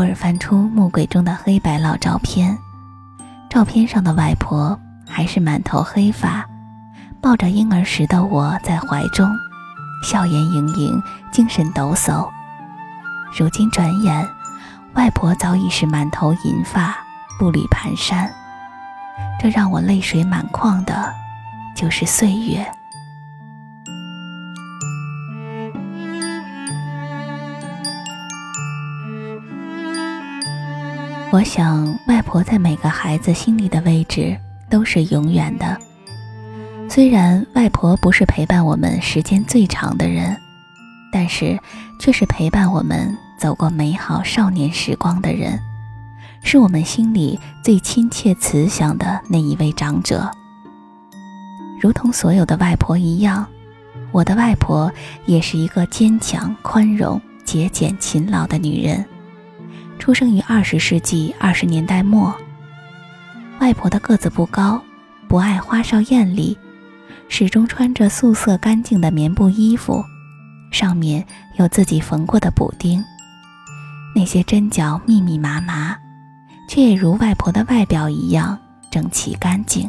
[0.00, 2.56] 偶尔翻出木柜中的黑白老照片，
[3.50, 4.74] 照片上的外婆
[5.06, 6.42] 还是满头黑发，
[7.20, 9.30] 抱着婴儿时的我在怀中，
[10.02, 12.26] 笑颜盈盈，精神抖擞。
[13.38, 14.26] 如今转眼，
[14.94, 16.96] 外婆早已是满头银发，
[17.38, 18.26] 步履蹒跚。
[19.38, 21.12] 这让我泪水满眶的，
[21.76, 22.66] 就是岁月。
[31.32, 34.36] 我想，外婆在每个孩子心里的位置
[34.68, 35.78] 都是永远的。
[36.88, 40.36] 虽然外婆不是陪伴我们时间最长的人，
[41.12, 41.56] 但是
[42.00, 45.56] 却是陪伴我们走过美好少年时光的人，
[46.42, 50.28] 是我们心里最亲切慈祥的那一位长者。
[51.80, 53.46] 如同所有的外婆一样，
[54.10, 54.90] 我的外婆
[55.26, 59.04] 也是一个坚强、宽容、节俭、勤劳的女人。
[60.00, 62.34] 出生于二十世纪二十年代末。
[63.60, 64.82] 外婆的个子不高，
[65.28, 66.58] 不爱花哨艳丽，
[67.28, 70.02] 始终穿着素色干净的棉布衣服，
[70.72, 71.24] 上面
[71.58, 73.04] 有自己缝过的补丁。
[74.16, 75.94] 那些针脚密密麻麻，
[76.68, 78.58] 却也如外婆的外表一样
[78.90, 79.88] 整齐干净。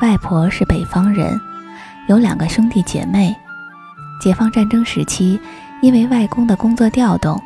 [0.00, 1.38] 外婆是北方人，
[2.06, 3.36] 有两个兄弟姐妹。
[4.20, 5.38] 解放战争时期，
[5.82, 7.40] 因为外公的工作调动，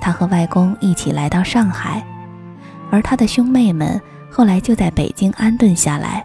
[0.00, 2.04] 他和外公一起来到上海，
[2.90, 4.00] 而他的兄妹们
[4.30, 6.24] 后来就在北京安顿下来。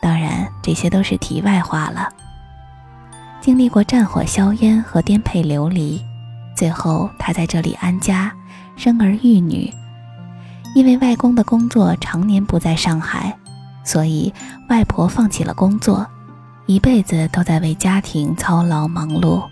[0.00, 2.08] 当然，这些都是题外话了。
[3.40, 6.00] 经历过战火硝烟和颠沛流离，
[6.56, 8.32] 最后他在这里安家，
[8.76, 9.72] 生儿育女。
[10.74, 13.36] 因为外公的工作常年不在上海，
[13.84, 14.32] 所以
[14.68, 16.06] 外婆放弃了工作。
[16.72, 19.46] 一辈子都在为家庭操劳忙碌，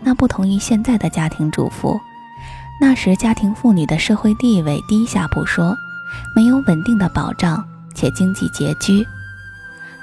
[0.00, 2.00] 那不同于现在的家庭主妇。
[2.80, 5.76] 那时家庭妇女的社会地位低下不说，
[6.32, 7.64] 没有稳定的保障，
[7.96, 9.04] 且经济拮据。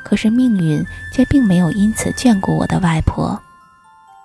[0.03, 3.41] 可是命运却并没有因此眷顾我的外婆。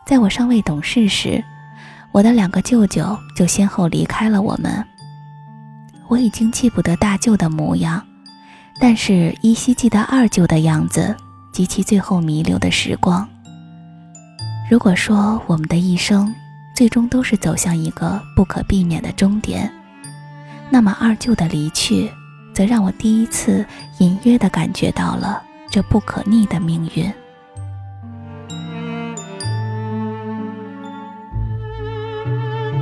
[0.04, 1.44] 在我尚未懂事时，
[2.10, 4.84] 我的两个舅舅就先后离开了我们。
[6.08, 8.04] 我已经记不得大舅的模样，
[8.80, 11.14] 但是依稀记得二舅的样子。
[11.54, 13.26] 及其最后弥留的时光。
[14.68, 16.34] 如果说我们的一生
[16.74, 19.72] 最终都是走向一个不可避免的终点，
[20.68, 22.10] 那么二舅的离去，
[22.52, 23.64] 则让我第一次
[23.98, 27.12] 隐约地感觉到了这不可逆的命运。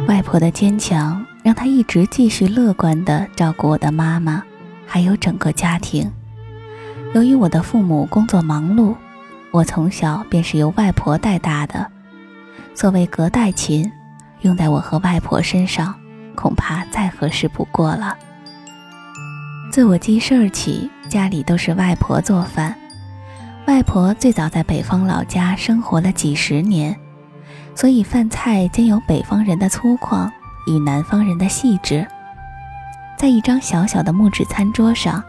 [0.09, 4.43] 外婆的坚强，让她一直继续乐观地照顾我的妈妈，
[4.87, 6.11] 还有整个家庭。
[7.15, 8.95] 由于我的父母工作忙碌，
[9.51, 11.87] 我从小便是由外婆带大的。
[12.75, 13.91] 所谓隔代亲，
[14.41, 15.95] 用在我和外婆身上，
[16.35, 18.17] 恐怕再合适不过了。
[19.71, 22.75] 自我记事儿起，家里都是外婆做饭。
[23.67, 26.99] 外婆最早在北方老家生活了几十年，
[27.75, 30.31] 所以饭菜兼有北方人的粗犷
[30.67, 32.07] 与南方人的细致。
[33.19, 35.23] 在一张小小的木质餐桌上。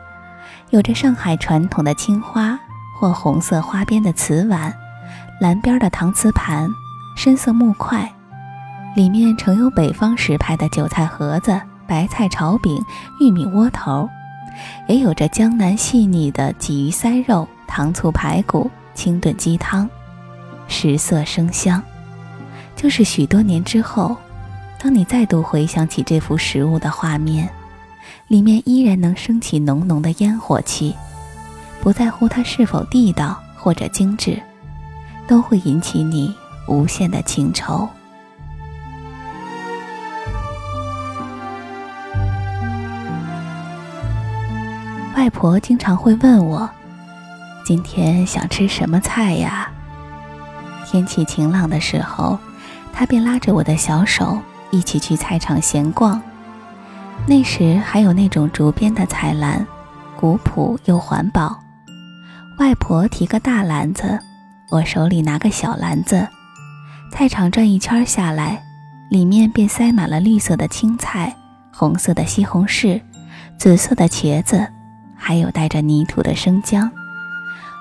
[0.73, 2.59] 有着上海传统的青花
[2.97, 4.73] 或红色花边的瓷碗，
[5.39, 6.67] 蓝边的搪瓷盘，
[7.16, 8.11] 深色木块，
[8.95, 12.84] 里面盛有北方时派的韭菜盒子、白菜炒饼、
[13.19, 14.09] 玉米窝头，
[14.88, 19.88] 也有着江南细腻的鲫鱼塞肉、糖醋排骨、清炖鸡汤，
[20.67, 21.79] 食色生香。
[22.75, 24.17] 就是许多年之后，
[24.79, 27.47] 当你再度回想起这幅食物的画面。
[28.28, 30.96] 里面依然能升起浓浓的烟火气，
[31.81, 34.41] 不在乎它是否地道或者精致，
[35.28, 36.34] 都会引起你
[36.68, 37.88] 无限的情愁。
[45.16, 46.70] 外婆经常会问我
[47.64, 49.72] ：“今天想吃什么菜呀？”
[50.85, 52.37] 天气晴朗的时候，
[52.91, 54.37] 她便拉着我的小手
[54.72, 56.22] 一起去菜场闲逛。
[57.25, 59.66] 那时还有那种竹编的菜篮，
[60.17, 61.58] 古朴又环保。
[62.59, 64.20] 外婆提个大篮子，
[64.70, 66.28] 我手里拿个小篮子，
[67.11, 68.61] 菜场转一圈下来，
[69.09, 71.34] 里面便塞满了绿色的青菜、
[71.72, 73.02] 红色的西红柿、
[73.58, 74.67] 紫色的茄子，
[75.16, 76.91] 还有带着泥土的生姜，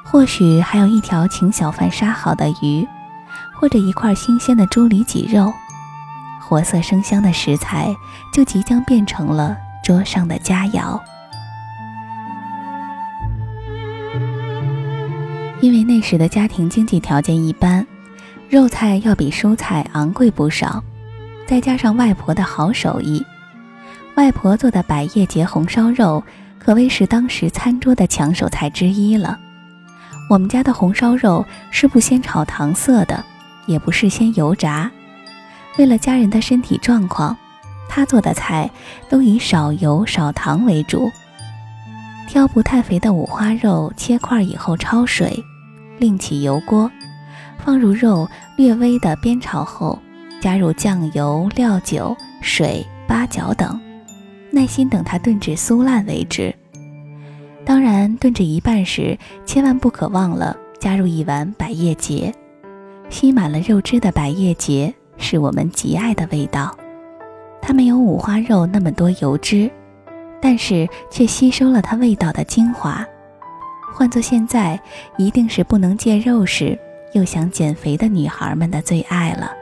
[0.04, 2.86] 或许还有一条请小贩杀好的鱼，
[3.58, 5.52] 或者一块新鲜的猪里脊肉。
[6.52, 7.96] 活色生香的食材
[8.30, 11.00] 就即将变成了桌上的佳肴。
[15.62, 17.86] 因为那时的家庭经济条件一般，
[18.50, 20.84] 肉菜要比蔬菜昂贵不少，
[21.46, 23.24] 再加上外婆的好手艺，
[24.16, 26.22] 外婆做的百叶结红烧肉
[26.58, 29.38] 可谓是当时餐桌的抢手菜之一了。
[30.28, 33.24] 我们家的红烧肉是不先炒糖色的，
[33.64, 34.90] 也不是先油炸。
[35.78, 37.36] 为了家人的身体状况，
[37.88, 38.70] 她做的菜
[39.08, 41.10] 都以少油少糖为主。
[42.28, 45.42] 挑不太肥的五花肉，切块以后焯水，
[45.98, 46.90] 另起油锅。
[47.58, 49.98] 放入肉，略微的煸炒后，
[50.40, 53.78] 加入酱油、料酒、水、八角等，
[54.50, 56.54] 耐心等它炖至酥烂为止。
[57.64, 59.16] 当然，炖至一半时，
[59.46, 62.34] 千万不可忘了加入一碗百叶结。
[63.10, 66.76] 吸满了肉汁的百叶结是我们极爱的味道，
[67.60, 69.70] 它没有五花肉那么多油脂，
[70.40, 73.04] 但是却吸收了它味道的精华。
[73.94, 74.80] 换做现在，
[75.16, 76.78] 一定是不能戒肉食。
[77.14, 79.52] 又想减肥的女孩们的最爱了。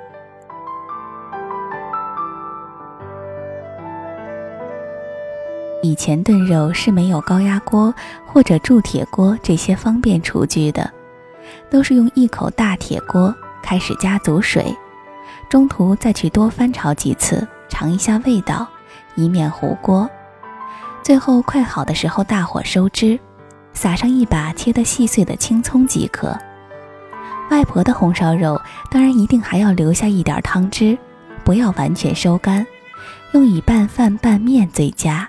[5.83, 7.93] 以前炖肉是没有高压锅
[8.25, 10.89] 或者铸铁锅这些方便厨具的，
[11.69, 14.73] 都是用一口大铁锅开始加足水，
[15.51, 18.65] 中途再去多翻炒几次，尝一下味道，
[19.17, 20.09] 以免糊锅。
[21.03, 23.19] 最后快好的时候大火收汁，
[23.73, 26.39] 撒上一把切得细碎的青葱即可。
[27.51, 28.61] 外婆的红烧肉，
[28.93, 30.97] 当然一定还要留下一点汤汁，
[31.43, 32.65] 不要完全收干，
[33.33, 35.29] 用以拌饭拌面最佳。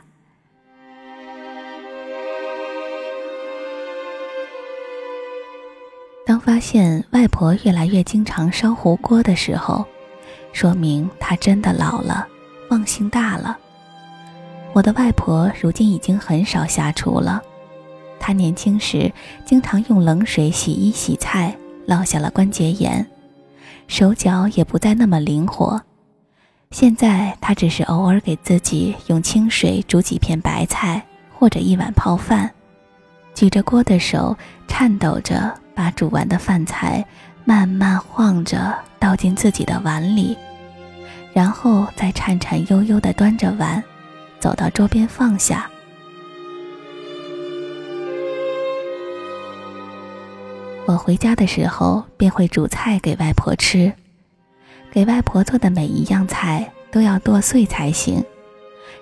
[6.27, 9.83] 当发现外婆越来越经常烧糊锅的时候，
[10.53, 12.27] 说明她真的老了，
[12.69, 13.57] 忘性大了。
[14.74, 17.42] 我的外婆如今已经很少下厨了，
[18.19, 19.12] 她年轻时
[19.45, 21.56] 经常用冷水洗衣洗菜。
[21.88, 23.06] 落下了关节炎，
[23.88, 25.81] 手脚也不再那么灵活。
[26.69, 31.03] 现在她只是偶尔给自己用清水煮几片白菜
[31.33, 32.50] 或者一碗泡饭，
[33.33, 34.38] 举着锅的手
[34.68, 37.03] 颤抖着把煮完的饭菜
[37.43, 40.38] 慢慢晃着倒进自己的碗里，
[41.33, 43.83] 然后再颤颤悠悠地端着碗
[44.39, 45.69] 走到桌边放下。
[50.88, 53.91] 我回家的时候便会煮菜给外婆吃，
[54.91, 58.23] 给外婆做的每一样菜都要剁碎才行，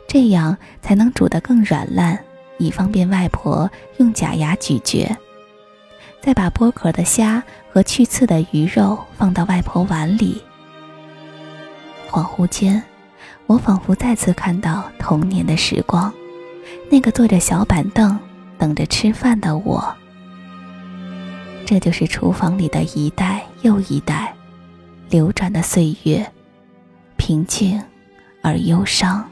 [0.07, 2.19] 这样才能煮得更软烂，
[2.57, 5.09] 以方便外婆用假牙咀嚼。
[6.21, 10.41] 再把剥壳的虾和去刺的鱼肉放到外婆碗里。
[12.09, 12.81] 恍惚间，
[13.45, 16.11] 我仿佛再次看到童年的时光，
[16.89, 18.17] 那个坐着小板凳
[18.57, 19.95] 等着吃饭的我。
[21.65, 24.33] 这就是厨房里的一代又一代
[25.09, 26.25] 流转的岁月，
[27.15, 27.79] 平静
[28.41, 29.29] 而忧伤。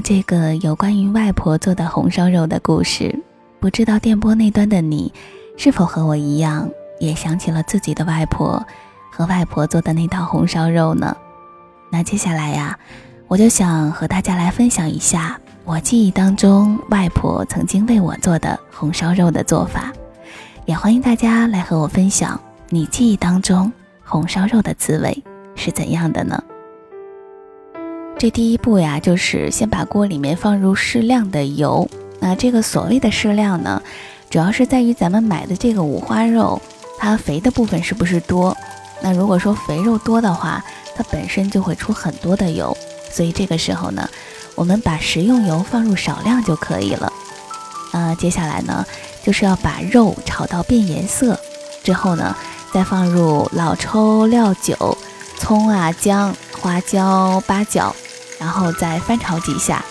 [0.00, 3.14] 这个有关于外婆做的红烧肉的故事，
[3.58, 5.12] 不知道电波那端的你。
[5.56, 8.64] 是否和我一样，也想起了自己的外婆
[9.12, 11.14] 和外婆做的那道红烧肉呢？
[11.90, 12.78] 那接下来呀，
[13.28, 19.92] 我就想和大家来分享一下我记忆当中外婆曾经为我做的红烧肉的做法，
[20.64, 23.70] 也欢迎大家来和我分享你记忆当中
[24.02, 25.22] 红烧肉的滋味
[25.54, 26.42] 是怎样的呢？
[28.20, 31.88] 这第一步呀，就是先把锅里面放入适量的油。
[32.18, 33.82] 那这个所谓的适量呢？
[34.28, 36.60] 主要是在于咱们买的这个五花肉，
[36.98, 38.54] 它肥的部分是不是多？
[39.00, 40.62] 那如果说肥肉多的话，
[40.94, 42.76] 它本身就会出很多的油，
[43.10, 44.06] 所以这个时候呢，
[44.54, 47.10] 我们把食用油放入少量就可以了。
[47.94, 48.84] 呃，接下来呢，
[49.22, 51.40] 就是要把肉炒到变颜色
[51.82, 52.36] 之后呢，
[52.70, 54.98] 再放入老抽、料酒、
[55.38, 57.96] 葱啊、姜、花椒、八角，
[58.40, 59.84] 然后再翻炒几下。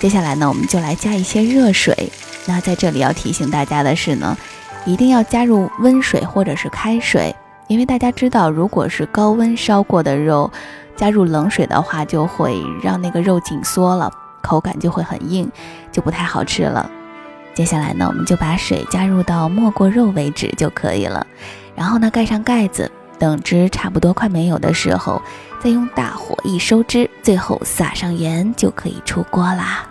[0.00, 2.12] 接下来呢，我们就来加一些热水。
[2.46, 4.36] 那在这里要提醒大家的是呢，
[4.84, 7.34] 一定要加入温水或者是开水，
[7.68, 10.50] 因为大家知道，如果是高温烧过的肉，
[10.94, 15.50] 加入冷水的话，就会让那个肉紧缩了，口感就会很硬，
[15.90, 16.90] 就不太好吃了。
[17.54, 21.26] 接下来呢，我们就把水加入到没过肉为止就可以了，
[21.74, 25.22] 然后呢盖上盖子，等汁差不多快没有的时候，
[25.60, 29.88] 再用大火一收汁，最后撒上盐就可以出锅啦。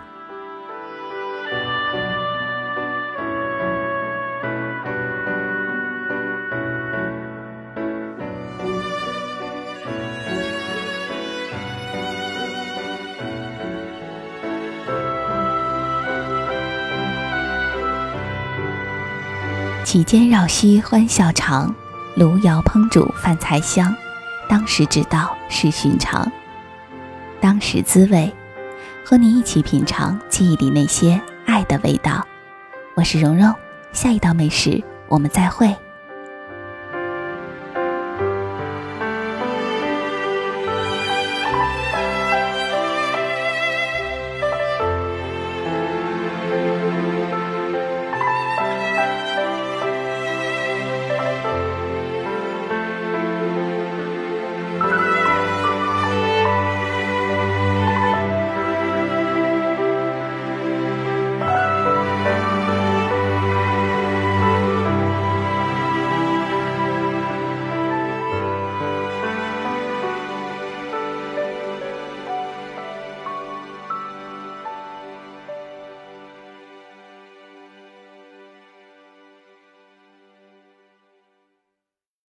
[19.84, 21.72] 起煎绕膝，欢笑长。
[22.14, 23.94] 炉窑烹煮饭菜香。
[24.48, 26.30] 当时知道是寻常，
[27.40, 28.32] 当时滋味，
[29.04, 32.24] 和你一起品尝记忆里那些爱的味道。
[32.94, 33.52] 我是蓉蓉，
[33.92, 35.74] 下一道美食我们再会。